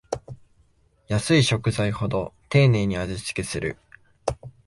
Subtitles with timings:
[1.09, 3.77] 安い食材ほど丁寧に味つけする